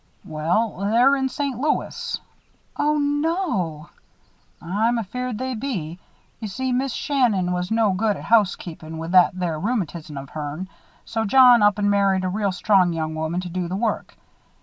[0.25, 1.59] "Well, they're in St.
[1.59, 2.19] Louis."
[2.75, 3.91] "Oh, no."
[4.59, 5.99] "I'm afeared they be.
[6.39, 10.69] You see, Mis' Shannon was no good at housekeepin' with that there rheumatism of hern;
[11.05, 14.17] so, John up and married a real strong young woman to do the work.